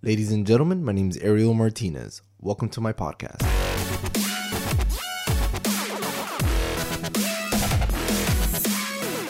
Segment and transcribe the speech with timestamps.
[0.00, 2.22] Ladies and gentlemen, my name is Ariel Martinez.
[2.38, 3.42] Welcome to my podcast.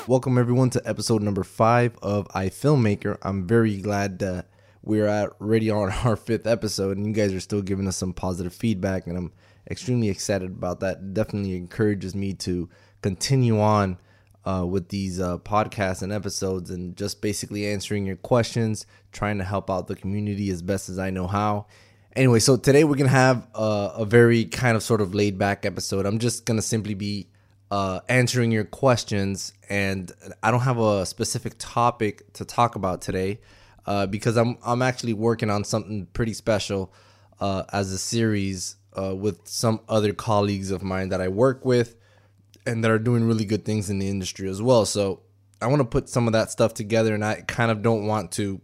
[0.06, 3.16] Welcome everyone to episode number five of I Filmmaker.
[3.22, 4.50] I'm very glad that
[4.82, 8.52] we're already on our fifth episode and you guys are still giving us some positive
[8.52, 9.32] feedback and I'm
[9.70, 10.98] extremely excited about that.
[10.98, 12.68] It definitely encourages me to
[13.00, 13.96] continue on
[14.48, 19.44] uh, with these uh, podcasts and episodes and just basically answering your questions, trying to
[19.44, 21.66] help out the community as best as I know how.
[22.16, 25.66] Anyway, so today we're gonna have a, a very kind of sort of laid back
[25.66, 26.06] episode.
[26.06, 27.28] I'm just gonna simply be
[27.70, 30.10] uh, answering your questions, and
[30.42, 33.40] I don't have a specific topic to talk about today
[33.84, 36.94] uh, because I'm I'm actually working on something pretty special
[37.38, 41.96] uh, as a series uh, with some other colleagues of mine that I work with
[42.68, 44.86] and that are doing really good things in the industry as well.
[44.86, 45.22] So
[45.60, 48.32] I want to put some of that stuff together, and I kind of don't want
[48.32, 48.60] to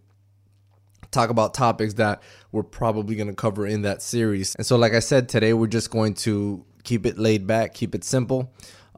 [1.11, 4.55] talk about topics that we're probably going to cover in that series.
[4.57, 7.95] And so, like I said, today we're just going to keep it laid back, keep
[7.95, 8.53] it simple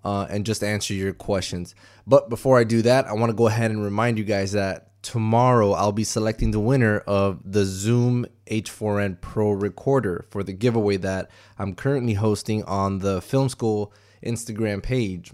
[0.04, 1.74] uh, and just answer your questions.
[2.06, 5.02] But before I do that, I want to go ahead and remind you guys that
[5.02, 10.96] tomorrow I'll be selecting the winner of the Zoom H4n Pro recorder for the giveaway
[10.98, 13.92] that I'm currently hosting on the Film School
[14.24, 15.32] Instagram page.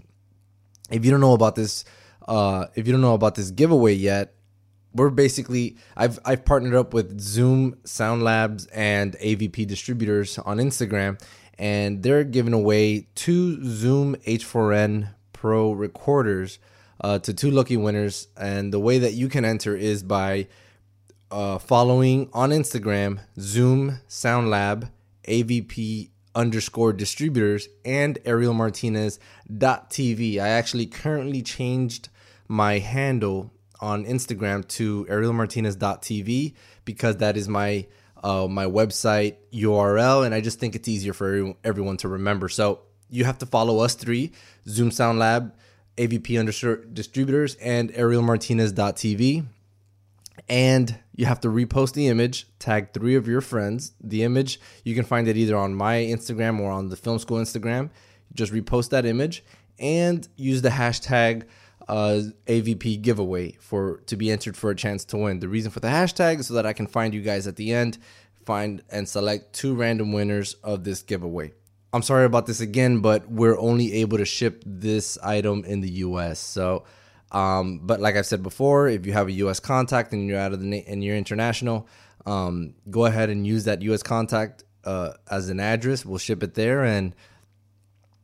[0.91, 1.85] If you don't know about this,
[2.27, 4.35] uh, if you don't know about this giveaway yet,
[4.93, 11.19] we're basically I've I've partnered up with Zoom Sound Labs and AVP distributors on Instagram
[11.57, 16.59] and they're giving away two Zoom H4n Pro recorders
[17.01, 18.27] uh, to two lucky winners.
[18.37, 20.47] And the way that you can enter is by
[21.29, 24.89] uh, following on Instagram Zoom Sound Lab
[25.27, 29.19] AVP underscore distributors and Ariel Martinez
[29.55, 30.39] dot TV.
[30.39, 32.09] I actually currently changed
[32.47, 36.53] my handle on Instagram to Ariel Martinez dot TV
[36.85, 37.85] because that is my
[38.23, 42.47] uh, my website URL, and I just think it's easier for everyone to remember.
[42.47, 44.31] So you have to follow us three
[44.67, 45.53] Zoom Sound Lab,
[45.97, 49.45] AVP underscore distributors, and ArielMartinez.tv.
[50.49, 53.93] And you have to repost the image, tag three of your friends.
[54.01, 57.37] The image, you can find it either on my Instagram or on the Film School
[57.37, 57.89] Instagram.
[58.33, 59.43] Just repost that image
[59.77, 61.43] and use the hashtag
[61.87, 65.39] uh, AVP giveaway for to be entered for a chance to win.
[65.39, 67.73] The reason for the hashtag is so that I can find you guys at the
[67.73, 67.97] end,
[68.45, 71.53] find and select two random winners of this giveaway.
[71.91, 75.91] I'm sorry about this again, but we're only able to ship this item in the
[75.91, 76.39] US.
[76.39, 76.85] So,
[77.33, 80.53] um, but like I've said before, if you have a US contact and you're out
[80.53, 81.87] of the and you're international,
[82.25, 86.05] um, go ahead and use that US contact uh, as an address.
[86.05, 87.15] We'll ship it there and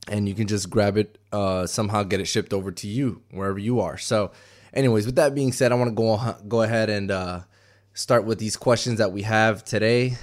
[0.07, 3.59] and you can just grab it uh, somehow get it shipped over to you wherever
[3.59, 3.97] you are.
[3.97, 4.31] So
[4.73, 7.41] anyways with that being said i want to go go ahead and uh,
[7.93, 10.17] start with these questions that we have today.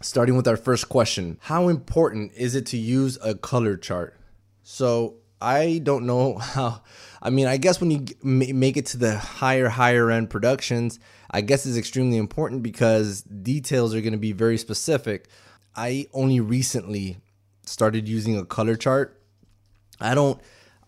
[0.00, 4.18] Starting with our first question how important is it to use a color chart?
[4.62, 6.80] So i don't know how
[7.24, 11.00] i mean i guess when you make it to the higher higher end productions
[11.32, 15.26] i guess it's extremely important because details are going to be very specific
[15.74, 17.16] i only recently
[17.66, 19.20] started using a color chart.
[20.00, 20.40] I don't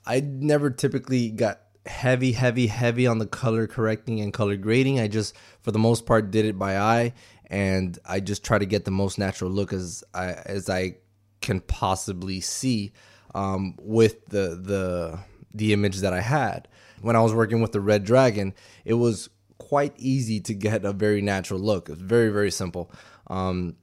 [0.04, 5.00] I never typically got heavy heavy heavy on the color correcting and color grading.
[5.00, 7.12] I just for the most part did it by eye
[7.48, 10.97] and I just try to get the most natural look as I as I
[11.41, 12.92] can possibly see
[13.34, 15.18] um, with the the
[15.56, 16.69] the image that I had.
[17.03, 19.28] When I was working with the Red Dragon, it was
[19.59, 21.89] quite easy to get a very natural look.
[21.89, 22.91] It was very very simple.
[23.27, 23.77] Um,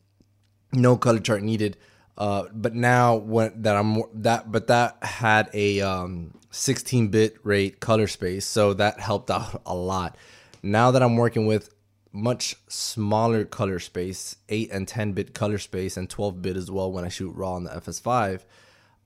[0.71, 1.77] no color chart needed.
[2.17, 7.79] Uh, but now when that I'm that but that had a um, 16 bit rate
[7.79, 10.15] color space, so that helped out a lot.
[10.61, 11.73] Now that I'm working with
[12.11, 16.91] much smaller color space, 8 and 10 bit color space, and 12 bit as well
[16.91, 18.41] when I shoot raw on the FS5,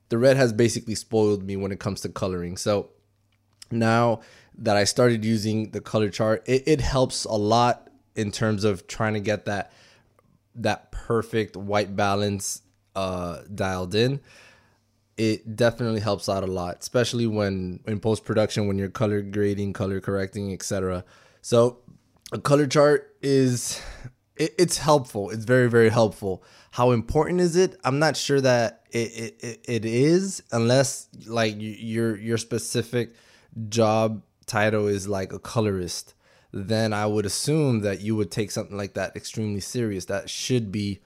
[0.08, 2.56] the red has basically spoiled me when it comes to coloring.
[2.56, 2.90] So
[3.70, 4.20] now
[4.56, 8.86] that I started using the color chart, it, it helps a lot in terms of
[8.86, 9.72] trying to get that
[10.54, 12.62] that perfect white balance
[12.96, 14.20] uh, dialed in,
[15.16, 19.72] it definitely helps out a lot, especially when in post production when you're color grading,
[19.72, 21.04] color correcting, etc.
[21.42, 21.78] So
[22.32, 23.80] a color chart is
[24.38, 25.30] it, it's helpful.
[25.30, 26.42] It's very very helpful.
[26.72, 27.78] How important is it?
[27.84, 33.14] I'm not sure that it it, it is unless like your your specific
[33.68, 36.14] job title is like a colorist.
[36.52, 40.06] Then I would assume that you would take something like that extremely serious.
[40.06, 41.00] That should be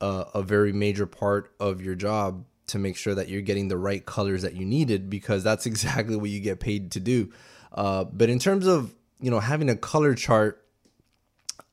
[0.00, 3.76] a, a very major part of your job to make sure that you're getting the
[3.76, 7.32] right colors that you needed because that's exactly what you get paid to do.
[7.72, 10.63] Uh, but in terms of you know having a color chart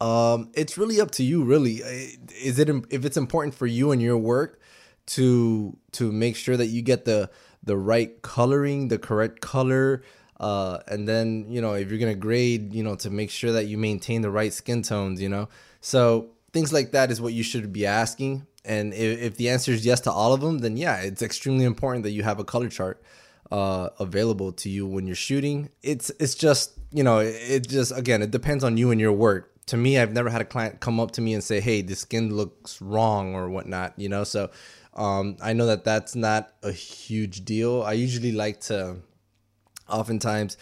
[0.02, 1.44] um, it's really up to you.
[1.44, 4.60] Really, is it if it's important for you and your work
[5.06, 7.30] to to make sure that you get the
[7.64, 10.02] the right coloring, the correct color,
[10.40, 13.66] uh, and then you know if you're gonna grade, you know to make sure that
[13.68, 15.22] you maintain the right skin tones.
[15.22, 15.50] You know,
[15.82, 18.48] so things like that is what you should be asking.
[18.66, 21.66] And if, if the answer is yes to all of them, then yeah, it's extremely
[21.66, 23.04] important that you have a color chart
[23.52, 25.70] uh, available to you when you're shooting.
[25.84, 29.14] It's it's just you know it, it just again it depends on you and your
[29.14, 31.82] work to me, I've never had a client come up to me and say, "Hey,
[31.82, 33.94] the skin looks wrong" or whatnot.
[33.96, 34.52] You know, so
[34.96, 37.82] um, I know that that's not a huge deal.
[37.82, 38.98] I usually like to,
[39.88, 40.58] oftentimes,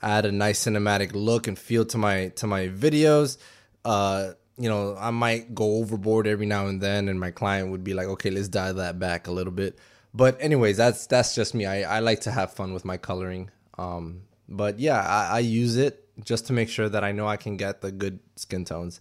[0.00, 3.36] add a nice cinematic look and feel to my to my videos.
[3.84, 7.84] Uh, you know, I might go overboard every now and then, and my client would
[7.84, 9.78] be like, "Okay, let's dial that back a little bit."
[10.14, 11.66] But anyways, that's that's just me.
[11.66, 13.50] I, I like to have fun with my coloring.
[13.76, 17.36] Um, but yeah, I, I use it just to make sure that I know I
[17.36, 19.00] can get the good skin tones.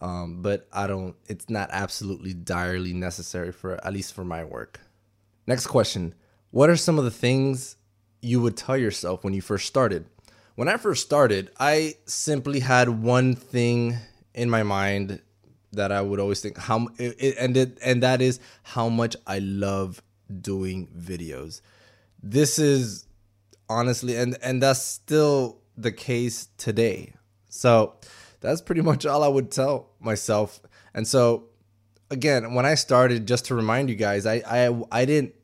[0.00, 4.80] Um, but I don't, it's not absolutely direly necessary for, at least for my work.
[5.46, 6.14] Next question
[6.50, 7.76] What are some of the things
[8.20, 10.06] you would tell yourself when you first started?
[10.56, 13.96] When I first started, I simply had one thing
[14.34, 15.20] in my mind
[15.72, 20.02] that I would always think how it, and and that is how much I love
[20.40, 21.60] doing videos.
[22.22, 23.06] This is
[23.68, 27.14] honestly and and that's still the case today.
[27.48, 27.94] So
[28.40, 30.60] that's pretty much all I would tell myself.
[30.94, 31.48] And so
[32.10, 35.34] again, when I started, just to remind you guys, I I I didn't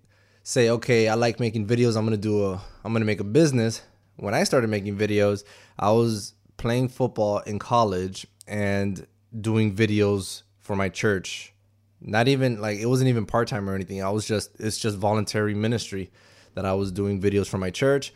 [0.43, 1.97] say, okay, I like making videos.
[1.97, 3.83] I'm gonna do a I'm gonna make a business.
[4.17, 5.45] When I started making videos,
[5.79, 9.07] I was playing football in college and
[9.41, 11.55] doing videos for my church.
[12.01, 14.03] Not even like it wasn't even part time or anything.
[14.03, 16.11] I was just it's just voluntary ministry
[16.55, 18.13] that I was doing videos for my church.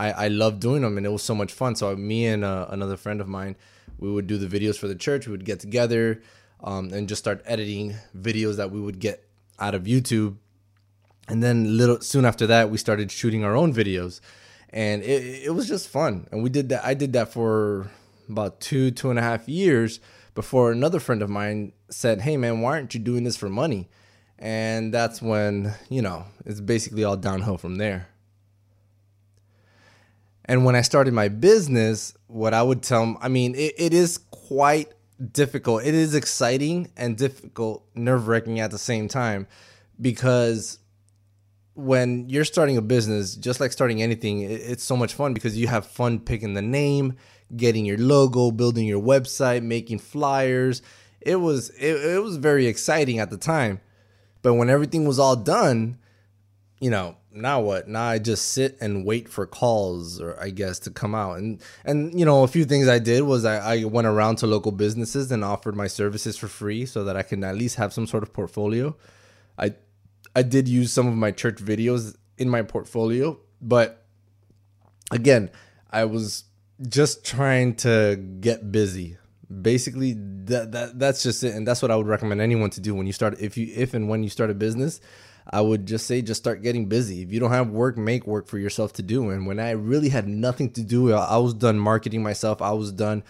[0.00, 1.76] I, I love doing them and it was so much fun.
[1.76, 3.56] So me and uh, another friend of mine,
[3.98, 5.26] we would do the videos for the church.
[5.26, 6.22] We would get together
[6.62, 10.36] um, and just start editing videos that we would get out of YouTube.
[11.28, 14.20] And then little soon after that, we started shooting our own videos,
[14.70, 16.26] and it, it was just fun.
[16.32, 16.84] And we did that.
[16.84, 17.88] I did that for
[18.28, 20.00] about two two and a half years
[20.34, 23.88] before another friend of mine said, "Hey man, why aren't you doing this for money?"
[24.40, 28.08] And that's when you know it's basically all downhill from there.
[30.44, 33.94] And when I started my business, what I would tell them, I mean, it, it
[33.94, 34.92] is quite
[35.32, 35.84] difficult.
[35.84, 39.46] It is exciting and difficult, nerve wracking at the same time
[40.00, 40.78] because
[41.74, 45.68] when you're starting a business, just like starting anything, it's so much fun because you
[45.68, 47.16] have fun picking the name,
[47.56, 50.82] getting your logo, building your website, making flyers.
[51.20, 53.80] It was it, it was very exciting at the time.
[54.42, 55.98] But when everything was all done,
[56.80, 57.88] you know, now what?
[57.88, 61.38] Now I just sit and wait for calls or I guess to come out.
[61.38, 64.46] And and you know, a few things I did was I, I went around to
[64.46, 67.92] local businesses and offered my services for free so that I can at least have
[67.92, 68.96] some sort of portfolio.
[69.58, 69.74] I
[70.34, 74.04] I did use some of my church videos in my portfolio, but
[75.10, 75.50] again,
[75.90, 76.44] I was
[76.88, 79.18] just trying to get busy.
[79.62, 82.94] Basically, that, that that's just it, and that's what I would recommend anyone to do
[82.94, 83.40] when you start.
[83.40, 85.00] If you if and when you start a business,
[85.48, 87.22] I would just say just start getting busy.
[87.22, 89.30] If you don't have work, make work for yourself to do.
[89.30, 92.60] And when I really had nothing to do, I was done marketing myself.
[92.62, 93.22] I was done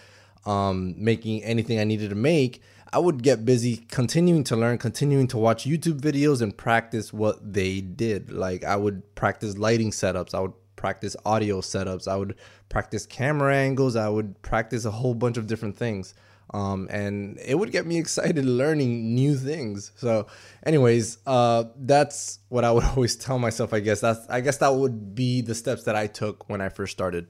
[0.45, 2.61] um, making anything I needed to make.
[2.93, 7.53] I would get busy continuing to learn, continuing to watch YouTube videos and practice what
[7.53, 8.31] they did.
[8.31, 12.35] Like I would practice lighting setups, I would practice audio setups, I would
[12.67, 16.13] practice camera angles, I would practice a whole bunch of different things.
[16.53, 19.91] Um, and it would get me excited learning new things.
[19.95, 20.27] So,
[20.65, 23.73] anyways, uh, that's what I would always tell myself.
[23.73, 26.69] I guess that's I guess that would be the steps that I took when I
[26.69, 27.27] first started.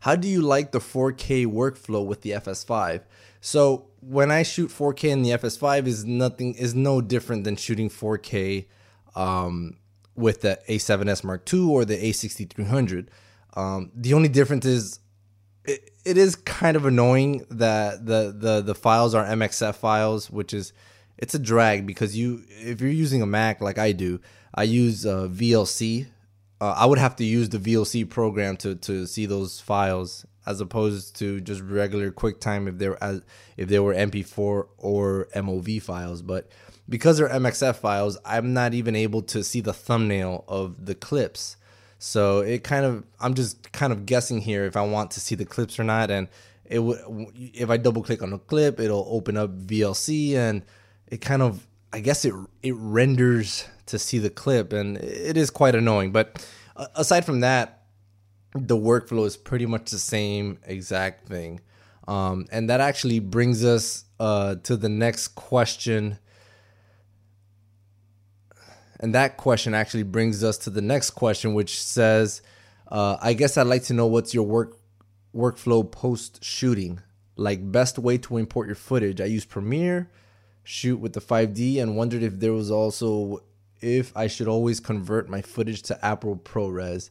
[0.00, 3.02] How do you like the 4K workflow with the FS5?
[3.42, 7.90] So when I shoot 4K in the FS5 is nothing is no different than shooting
[7.90, 8.66] 4K
[9.14, 9.76] um,
[10.14, 13.08] with the A7S Mark II or the A6300.
[13.54, 15.00] Um, the only difference is
[15.64, 20.54] it, it is kind of annoying that the, the the files are MXF files, which
[20.54, 20.72] is
[21.18, 24.20] it's a drag because you if you're using a Mac like I do,
[24.54, 26.06] I use uh, VLC.
[26.60, 30.26] Uh, I would have to use the VLC program to to see those files.
[30.46, 33.22] as opposed to just regular QuickTime if they're as
[33.56, 36.22] if they were MP4 or MOV files.
[36.22, 36.48] But
[36.88, 41.56] because they're MXF files, I'm not even able to see the thumbnail of the clips.
[42.02, 45.34] So it kind of I'm just kind of guessing here if I want to see
[45.34, 46.10] the clips or not.
[46.10, 46.28] And
[46.64, 46.98] it would
[47.36, 50.62] if I double click on a clip, it'll open up VLC and
[51.08, 55.50] it kind of I guess it it renders to see the clip and it is
[55.50, 56.10] quite annoying.
[56.10, 56.44] But
[56.94, 57.82] aside from that,
[58.54, 61.60] the workflow is pretty much the same exact thing.
[62.08, 66.18] Um, and that actually brings us uh, to the next question
[69.00, 72.42] and that question actually brings us to the next question, which says,
[72.88, 74.76] uh, I guess I'd like to know what's your work
[75.34, 77.00] workflow post shooting.
[77.36, 79.20] Like best way to import your footage.
[79.20, 80.10] I use Premiere,
[80.62, 83.42] shoot with the 5D, and wondered if there was also
[83.80, 87.08] if I should always convert my footage to Apple ProRes.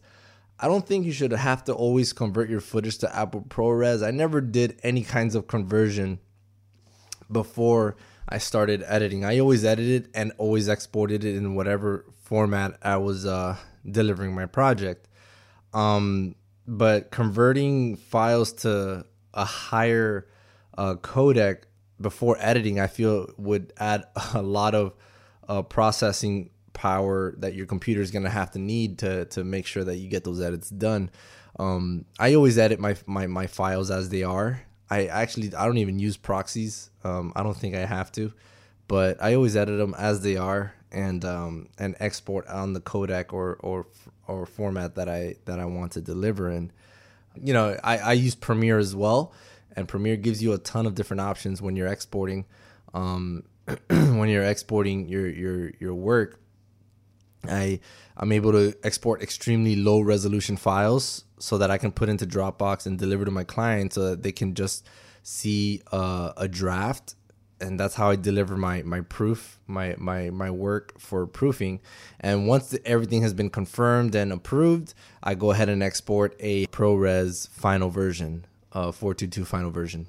[0.59, 4.05] I don't think you should have to always convert your footage to Apple ProRes.
[4.05, 6.19] I never did any kinds of conversion
[7.31, 7.95] before
[8.29, 9.25] I started editing.
[9.25, 13.57] I always edited and always exported it in whatever format I was uh,
[13.89, 15.07] delivering my project.
[15.73, 16.35] Um,
[16.67, 20.27] but converting files to a higher
[20.77, 21.63] uh, codec
[21.99, 24.03] before editing, I feel would add
[24.35, 24.93] a lot of
[25.47, 29.65] uh, processing power that your computer is going to have to need to to make
[29.65, 31.09] sure that you get those edits done.
[31.57, 35.77] Um, I always edit my, my my files as they are, I actually I don't
[35.77, 36.89] even use proxies.
[37.03, 38.33] Um, I don't think I have to,
[38.87, 43.31] but I always edit them as they are and um, and export on the codec
[43.33, 43.87] or or
[44.27, 46.71] or format that I that I want to deliver in.
[47.41, 49.33] You know, I, I use Premiere as well,
[49.75, 52.45] and Premiere gives you a ton of different options when you're exporting.
[52.93, 53.43] Um,
[53.89, 56.39] when you're exporting your your your work,
[57.47, 57.79] I
[58.17, 62.85] I'm able to export extremely low resolution files so that I can put into Dropbox
[62.85, 64.85] and deliver to my clients so that they can just
[65.23, 67.15] see uh, a draft
[67.61, 71.81] and that's how I deliver my my proof, my my my work for proofing.
[72.19, 76.67] And once the, everything has been confirmed and approved, I go ahead and export a
[76.67, 80.07] ProRes final version, uh, 422 final version,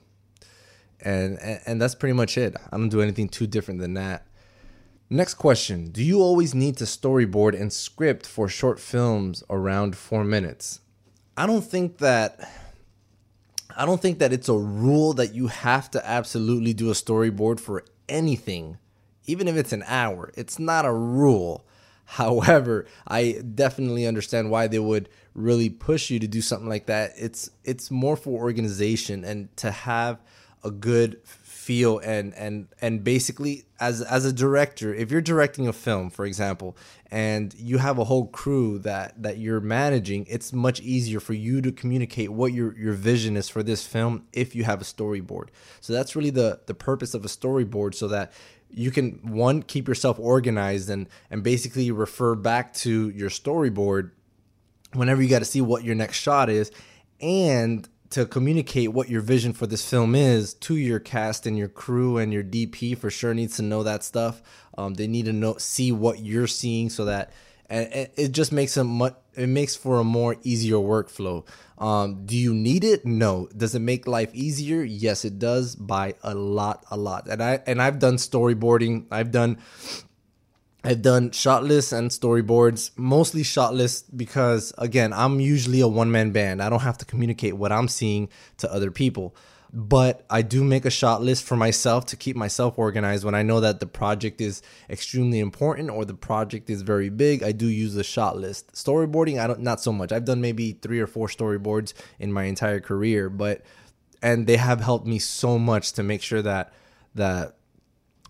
[1.01, 2.57] and, and and that's pretty much it.
[2.71, 4.27] I don't do anything too different than that.
[5.13, 10.23] Next question: Do you always need to storyboard and script for short films around four
[10.23, 10.81] minutes?
[11.37, 12.49] I don't think that
[13.77, 17.59] I don't think that it's a rule that you have to absolutely do a storyboard
[17.59, 18.79] for anything,
[19.27, 20.33] even if it's an hour.
[20.37, 21.67] It's not a rule.
[22.05, 27.15] However, I definitely understand why they would really push you to do something like that.
[27.17, 30.21] It's it's more for organization and to have
[30.63, 31.21] a good
[31.71, 36.25] feel and and and basically as as a director if you're directing a film for
[36.25, 36.77] example
[37.11, 41.61] and you have a whole crew that that you're managing it's much easier for you
[41.61, 45.49] to communicate what your your vision is for this film if you have a storyboard.
[45.81, 48.33] So that's really the the purpose of a storyboard so that
[48.69, 54.11] you can one keep yourself organized and and basically refer back to your storyboard
[54.93, 56.73] whenever you got to see what your next shot is.
[57.21, 61.69] And to communicate what your vision for this film is to your cast and your
[61.69, 64.43] crew and your DP for sure needs to know that stuff.
[64.77, 67.33] Um, they need to know see what you're seeing so that
[67.71, 71.47] and it just makes a much it makes for a more easier workflow.
[71.79, 73.07] Um, do you need it?
[73.07, 73.49] No.
[73.57, 74.83] Does it make life easier?
[74.83, 77.29] Yes, it does by a lot, a lot.
[77.29, 79.07] And I and I've done storyboarding.
[79.13, 79.59] I've done
[80.83, 86.11] I've done shot lists and storyboards, mostly shot lists because again, I'm usually a one
[86.11, 86.63] man band.
[86.63, 89.35] I don't have to communicate what I'm seeing to other people.
[89.73, 93.45] But I do make a shot list for myself to keep myself organized when I
[93.45, 97.45] know that the project is extremely important or the project is very big.
[97.45, 98.73] I do use the shot list.
[98.73, 100.11] Storyboarding, I don't not so much.
[100.11, 103.63] I've done maybe 3 or 4 storyboards in my entire career, but
[104.23, 106.73] and they have helped me so much to make sure that
[107.15, 107.55] that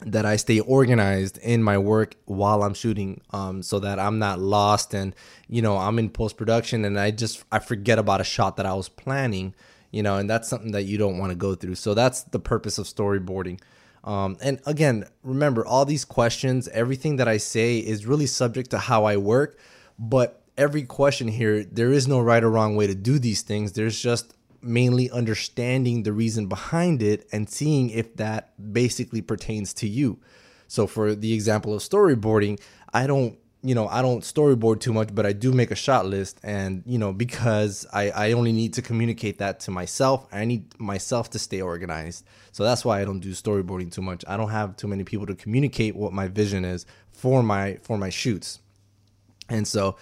[0.07, 4.39] that I stay organized in my work while I'm shooting um, so that I'm not
[4.39, 5.15] lost and
[5.49, 8.67] you know I'm in post production and I just I forget about a shot that
[8.67, 9.55] I was planning
[9.91, 11.75] you know and that's something that you don't want to go through.
[11.77, 13.61] So that's the purpose of storyboarding.
[14.03, 18.79] Um, and again remember all these questions everything that I say is really subject to
[18.79, 19.59] how I work
[19.99, 23.73] but every question here there is no right or wrong way to do these things.
[23.73, 29.89] There's just mainly understanding the reason behind it and seeing if that basically pertains to
[29.89, 30.19] you.
[30.69, 32.61] So for the example of storyboarding,
[32.93, 36.07] I don't you know i don't storyboard too much but i do make a shot
[36.07, 40.45] list and you know because i i only need to communicate that to myself i
[40.45, 42.25] need myself to stay organized.
[42.53, 44.25] So that's why i don't do storyboarding too much.
[44.27, 47.99] I don't have too many people to communicate what my vision is for my for
[47.99, 48.61] my shoots.
[49.49, 49.97] And so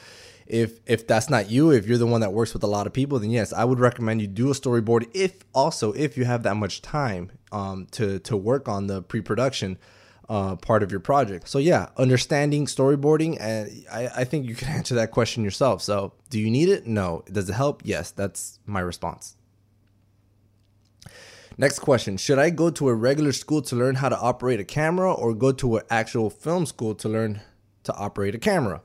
[0.48, 2.92] if if that's not you, if you're the one that works with a lot of
[2.92, 5.08] people, then yes, I would recommend you do a storyboard.
[5.14, 9.78] If also if you have that much time um, to to work on the pre-production
[10.28, 11.48] uh, part of your project.
[11.48, 15.82] So yeah, understanding storyboarding, and I, I think you can answer that question yourself.
[15.82, 16.86] So do you need it?
[16.86, 17.22] No.
[17.30, 17.82] Does it help?
[17.84, 18.10] Yes.
[18.10, 19.36] That's my response.
[21.56, 24.64] Next question Should I go to a regular school to learn how to operate a
[24.64, 27.40] camera or go to an actual film school to learn
[27.84, 28.82] to operate a camera?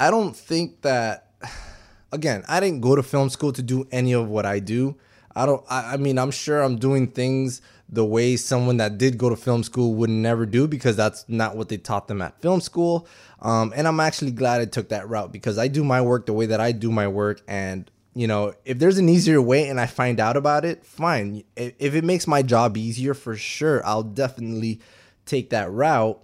[0.00, 1.28] I don't think that,
[2.12, 4.96] again, I didn't go to film school to do any of what I do.
[5.36, 9.18] I don't, I, I mean, I'm sure I'm doing things the way someone that did
[9.18, 12.40] go to film school would never do because that's not what they taught them at
[12.40, 13.06] film school.
[13.40, 16.32] Um, and I'm actually glad I took that route because I do my work the
[16.32, 17.42] way that I do my work.
[17.46, 21.44] And you know, if there's an easier way and I find out about it, fine.
[21.56, 24.80] If it makes my job easier, for sure, I'll definitely
[25.26, 26.20] take that route.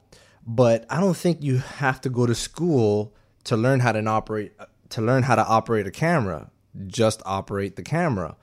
[0.47, 3.12] But I don't think you have to go to school
[3.46, 4.52] to learn how to operate
[4.90, 6.50] to learn how to operate a camera.
[6.86, 8.36] Just operate the camera.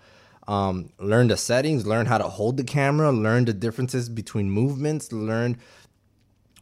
[0.47, 5.13] Um, learn the settings, learn how to hold the camera, learn the differences between movements,
[5.13, 5.57] learn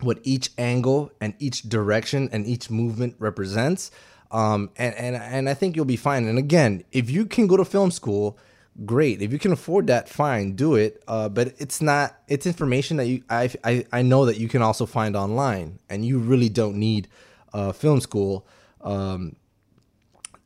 [0.02, 3.90] what each angle and each direction and each movement represents.
[4.30, 6.28] Um, and, and, and I think you'll be fine.
[6.28, 8.38] And again, if you can go to film school,
[8.86, 9.22] great.
[9.22, 11.02] If you can afford that, fine, do it.
[11.08, 14.62] Uh, but it's not, it's information that you, I, I, I know that you can
[14.62, 17.08] also find online and you really don't need
[17.54, 18.46] uh, film school
[18.82, 19.36] um,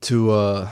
[0.02, 0.70] to, uh,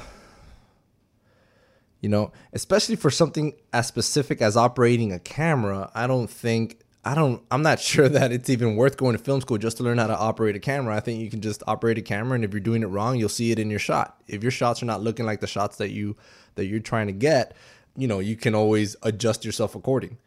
[2.01, 5.89] you know, especially for something as specific as operating a camera.
[5.95, 9.41] I don't think I don't I'm not sure that it's even worth going to film
[9.41, 10.95] school just to learn how to operate a camera.
[10.95, 13.29] I think you can just operate a camera and if you're doing it wrong, you'll
[13.29, 14.21] see it in your shot.
[14.27, 16.15] If your shots are not looking like the shots that you
[16.55, 17.55] that you're trying to get,
[17.95, 20.17] you know, you can always adjust yourself according.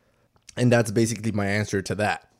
[0.57, 2.31] And that's basically my answer to that.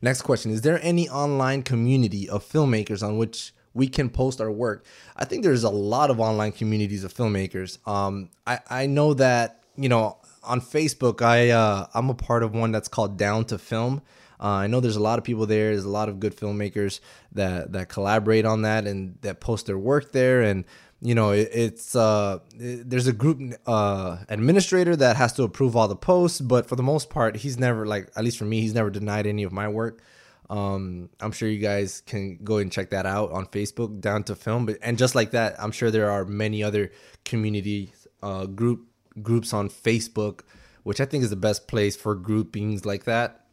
[0.00, 4.50] Next question, is there any online community of filmmakers on which we can post our
[4.50, 4.84] work?
[5.16, 7.78] I think there's a lot of online communities of filmmakers.
[7.86, 12.54] Um I I know that, you know, on Facebook, I uh, I'm a part of
[12.54, 14.02] one that's called Down to Film.
[14.40, 15.72] Uh, I know there's a lot of people there.
[15.72, 17.00] There's a lot of good filmmakers
[17.32, 20.42] that that collaborate on that and that post their work there.
[20.42, 20.64] And
[21.00, 25.76] you know, it, it's uh, it, there's a group uh, administrator that has to approve
[25.76, 28.60] all the posts, but for the most part, he's never like at least for me,
[28.60, 30.02] he's never denied any of my work.
[30.50, 34.34] Um, I'm sure you guys can go and check that out on Facebook, Down to
[34.34, 34.66] Film.
[34.66, 36.90] But and just like that, I'm sure there are many other
[37.24, 38.88] community uh, group
[39.22, 40.40] groups on Facebook,
[40.82, 43.44] which I think is the best place for groupings like that.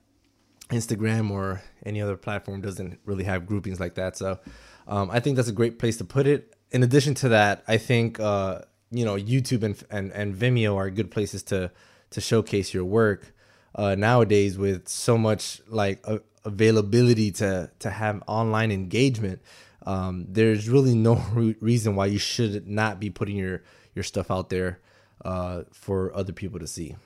[0.70, 4.18] Instagram or any other platform doesn't really have groupings like that.
[4.18, 4.40] So
[4.88, 6.55] um, I think that's a great place to put it.
[6.76, 8.60] In addition to that, I think uh,
[8.92, 11.72] you know YouTube and, and and Vimeo are good places to
[12.10, 13.34] to showcase your work
[13.76, 19.42] uh, nowadays with so much like uh, availability to to have online engagement.
[19.86, 24.30] Um, there's really no re- reason why you should not be putting your your stuff
[24.30, 24.82] out there
[25.24, 26.98] uh, for other people to see.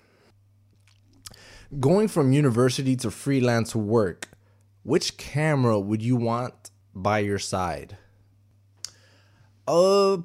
[1.80, 4.30] Going from university to freelance work,
[4.82, 8.00] which camera would you want by your side?
[9.70, 10.18] Uh,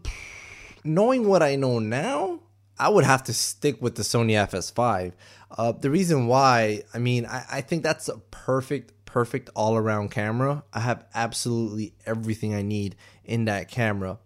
[0.85, 2.41] knowing what I know now,
[2.79, 5.13] I would have to stick with the Sony FS5.
[5.51, 10.11] Uh, the reason why, I mean, I, I think that's a perfect, perfect all around
[10.11, 10.65] camera.
[10.73, 14.19] I have absolutely everything I need in that camera.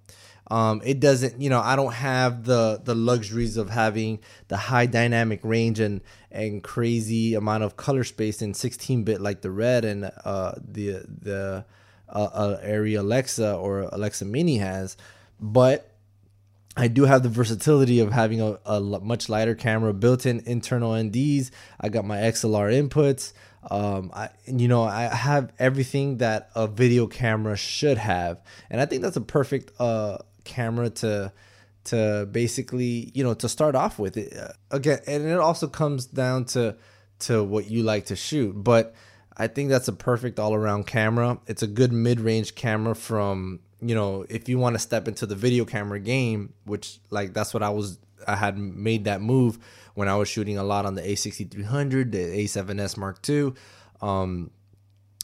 [0.53, 4.87] Um, it doesn't, you know, I don't have the the luxuries of having the high
[4.87, 6.01] dynamic range and
[6.31, 11.05] and crazy amount of color space in 16 bit like the red and uh, the
[11.07, 11.67] the
[12.11, 14.97] uh, Arri Alexa or Alexa Mini has,
[15.41, 15.91] but
[16.77, 21.51] I do have the versatility of having a, a much lighter camera, built-in internal NDs.
[21.81, 23.33] I got my XLR inputs.
[23.69, 28.41] Um, I you know I have everything that a video camera should have,
[28.71, 31.33] and I think that's a perfect uh camera to
[31.85, 36.07] to basically you know to start off with it uh, again and it also comes
[36.07, 36.77] down to
[37.19, 38.95] to what you like to shoot but
[39.39, 44.25] i think that's a perfect all-around camera it's a good mid-range camera from you know
[44.29, 47.71] if you want to step into the video camera game which like that's what i
[47.71, 49.59] was i had made that move
[49.95, 53.53] when i was shooting a lot on the a6300 the a7s mark ii
[54.01, 54.51] um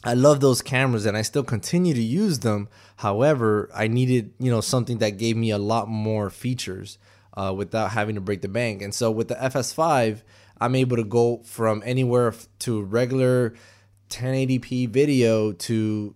[0.07, 2.69] I love those cameras and I still continue to use them.
[2.97, 6.99] However, I needed, you know, something that gave me a lot more features
[7.35, 8.83] uh, without having to break the bank.
[8.83, 10.21] And so with the FS5,
[10.61, 13.55] I'm able to go from anywhere to regular
[14.15, 16.15] 1080p video to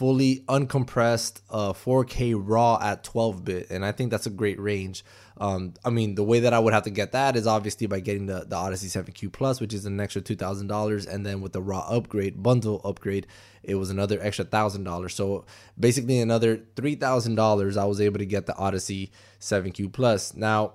[0.00, 3.70] fully uncompressed uh, 4K RAW at 12 bit.
[3.70, 5.04] And I think that's a great range
[5.40, 8.00] Um, I mean, the way that I would have to get that is obviously by
[8.00, 11.06] getting the, the Odyssey 7Q Plus, which is an extra $2,000.
[11.06, 13.26] And then with the raw upgrade, bundle upgrade,
[13.62, 15.10] it was another extra $1,000.
[15.10, 15.46] So
[15.78, 20.34] basically, another $3,000, I was able to get the Odyssey 7Q Plus.
[20.34, 20.74] Now,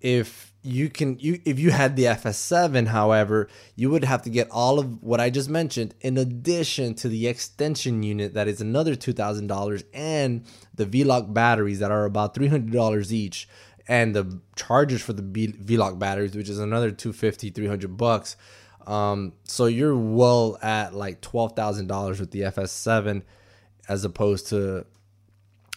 [0.00, 4.48] if you can you if you had the FS7 however you would have to get
[4.50, 8.94] all of what I just mentioned in addition to the extension unit that is another
[8.94, 10.44] $2000 and
[10.74, 13.48] the V-Lock batteries that are about $300 each
[13.88, 18.36] and the chargers for the V-Lock batteries which is another 250 300 bucks.
[18.86, 23.22] Um, so you're well at like $12,000 with the FS7
[23.88, 24.84] as opposed to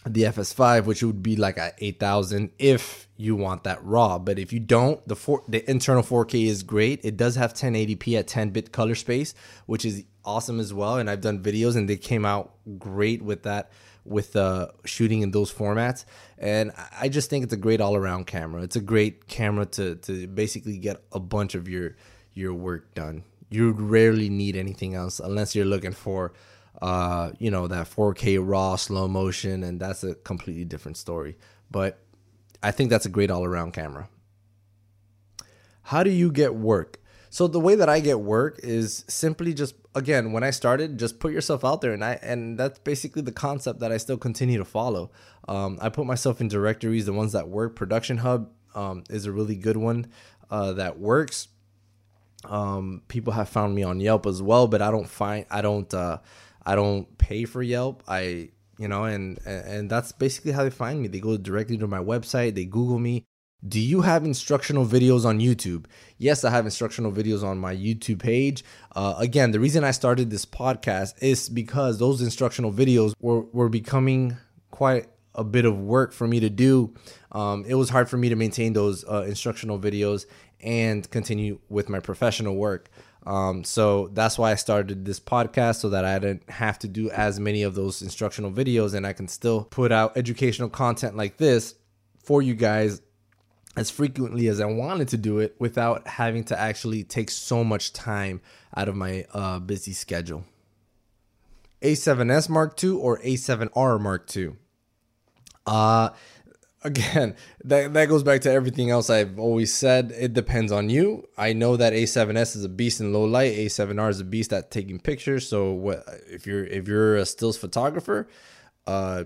[0.06, 4.18] the FS5, which would be like at 8000 if you want that raw.
[4.18, 7.00] But if you don't, the four, the internal 4K is great.
[7.04, 9.34] It does have 1080p at 10 bit color space,
[9.66, 10.98] which is awesome as well.
[10.98, 13.70] And I've done videos and they came out great with that,
[14.04, 16.04] with uh, shooting in those formats.
[16.38, 18.62] And I just think it's a great all around camera.
[18.62, 21.96] It's a great camera to to basically get a bunch of your
[22.34, 23.24] your work done.
[23.48, 26.32] You rarely need anything else unless you're looking for
[26.82, 31.36] uh, you know, that 4K raw slow motion, and that's a completely different story.
[31.70, 31.98] But
[32.62, 34.08] I think that's a great all around camera.
[35.82, 37.00] How do you get work?
[37.30, 41.18] So the way that I get work is simply just again when I started, just
[41.18, 44.56] put yourself out there, and I and that's basically the concept that I still continue
[44.58, 45.10] to follow.
[45.48, 47.74] Um, I put myself in directories, the ones that work.
[47.74, 50.06] Production Hub um, is a really good one
[50.50, 51.48] uh, that works.
[52.44, 55.92] Um, people have found me on Yelp as well, but I don't find I don't
[55.92, 56.18] uh,
[56.66, 58.02] I don't pay for Yelp.
[58.08, 61.08] I you know, and and that's basically how they find me.
[61.08, 62.54] They go directly to my website.
[62.54, 63.24] They Google me.
[63.66, 65.86] Do you have instructional videos on YouTube?
[66.18, 68.62] Yes, I have instructional videos on my YouTube page.
[68.94, 73.70] Uh, again, the reason I started this podcast is because those instructional videos were, were
[73.70, 74.36] becoming
[74.70, 76.92] quite a bit of work for me to do.
[77.32, 80.26] Um, it was hard for me to maintain those uh, instructional videos
[80.60, 82.90] and continue with my professional work.
[83.26, 87.10] Um, so that's why I started this podcast so that I didn't have to do
[87.10, 91.38] as many of those instructional videos and I can still put out educational content like
[91.38, 91.74] this
[92.18, 93.00] for you guys
[93.76, 97.92] as frequently as I wanted to do it without having to actually take so much
[97.92, 98.40] time
[98.76, 100.44] out of my uh, busy schedule.
[101.82, 104.52] A7S Mark II or A7R Mark II?
[105.66, 106.10] Uh,
[106.84, 110.12] again, that that goes back to everything else I've always said.
[110.16, 111.26] It depends on you.
[111.36, 113.54] I know that A7S is a beast in low light.
[113.54, 115.48] A7R is a beast at taking pictures.
[115.48, 118.28] So what if you're if you're a stills photographer,
[118.86, 119.24] uh,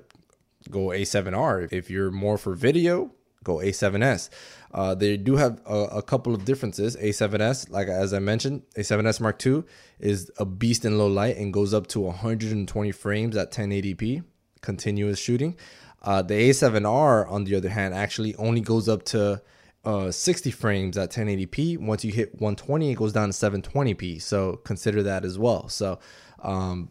[0.70, 1.72] go A7R.
[1.72, 4.30] If you're more for video, go A7S.
[4.72, 6.94] Uh, they do have a, a, couple of differences.
[6.96, 9.64] A7S, like as I mentioned, A7S Mark II
[9.98, 14.24] is a beast in low light and goes up to 120 frames at 1080p
[14.60, 15.56] continuous shooting.
[16.02, 19.42] Uh, the A7R, on the other hand, actually only goes up to
[19.84, 21.78] uh, 60 frames at 1080p.
[21.78, 24.20] Once you hit 120, it goes down to 720p.
[24.22, 25.68] So consider that as well.
[25.68, 25.98] So
[26.42, 26.90] um,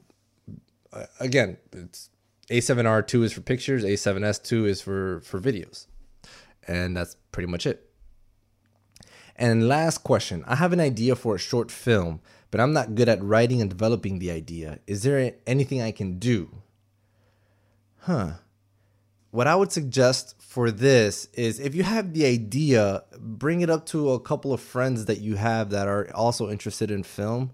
[1.19, 2.09] again, it's
[2.49, 5.87] A7R2 is for pictures, A7S2 is for for videos,
[6.67, 7.89] and that's pretty much it.
[9.35, 13.09] And last question: I have an idea for a short film, but I'm not good
[13.09, 14.79] at writing and developing the idea.
[14.87, 16.49] Is there anything I can do?
[17.99, 18.35] Huh
[19.37, 23.85] what I would suggest for this is if you have the idea, bring it up
[23.87, 27.51] to a couple of friends that you have that are also interested in film.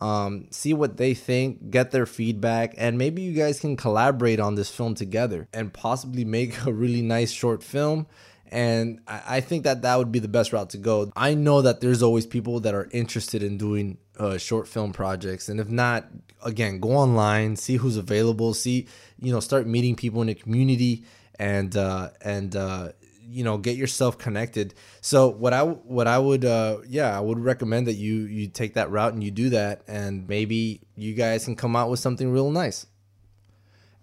[0.00, 4.54] Um, see what they think, get their feedback, and maybe you guys can collaborate on
[4.54, 8.06] this film together and possibly make a really nice short film.
[8.50, 11.12] And I think that that would be the best route to go.
[11.16, 15.50] I know that there's always people that are interested in doing uh, short film projects,
[15.50, 16.06] and if not,
[16.42, 18.86] again, go online, see who's available, see
[19.20, 21.04] you know, start meeting people in the community
[21.38, 22.88] and uh, and uh,
[23.28, 24.74] you know get yourself connected.
[25.00, 28.74] So what I what I would uh, yeah I would recommend that you you take
[28.74, 32.30] that route and you do that, and maybe you guys can come out with something
[32.30, 32.86] real nice.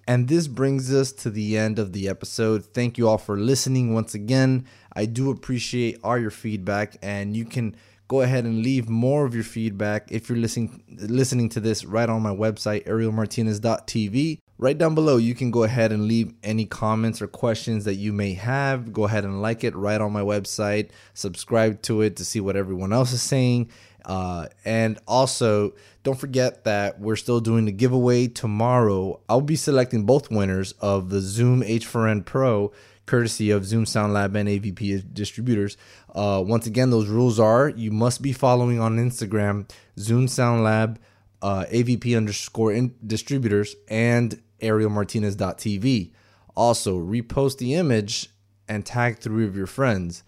[0.06, 2.66] And this brings us to the end of the episode.
[2.66, 4.68] Thank you all for listening once again.
[4.92, 7.78] I do appreciate all your feedback, and you can
[8.10, 12.10] go ahead and leave more of your feedback if you're listening listening to this right
[12.10, 17.22] on my website arielmartinez.tv right down below you can go ahead and leave any comments
[17.22, 18.94] or questions that you may have.
[18.94, 20.90] Go ahead and like it right on my website.
[21.14, 23.70] Subscribe to it to see what everyone else is saying.
[24.06, 29.20] Uh, and also don't forget that we're still doing the giveaway tomorrow.
[29.30, 32.72] I'll be selecting both winners of the zoom h4n pro
[33.06, 35.78] courtesy of zoom sound lab and avp distributors.
[36.14, 41.00] Uh, once again those rules are you must be following on instagram zoom sound lab
[41.44, 46.12] uh, avp underscore in- distributors and arielmartinez.tv.
[46.56, 48.30] Also, repost the image
[48.68, 50.24] and tag three of your friends.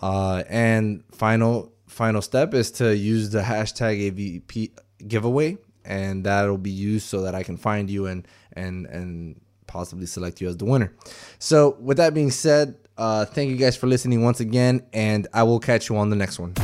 [0.00, 4.70] Uh, and final final step is to use the hashtag AVP
[5.08, 10.06] giveaway, and that'll be used so that I can find you and and and possibly
[10.06, 10.92] select you as the winner.
[11.38, 15.44] So with that being said, uh, thank you guys for listening once again, and I
[15.44, 16.54] will catch you on the next one.